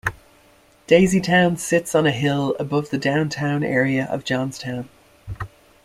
[0.87, 4.89] Daisytown sits on a hill above the downtown area of Johnstown.